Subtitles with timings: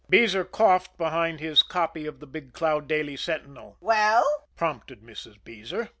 [0.09, 3.77] Beezer coughed behind his copy of the Big Cloud Daily Sentinel.
[3.79, 5.35] "Well?" prompted Mrs.
[5.43, 5.89] Beezer.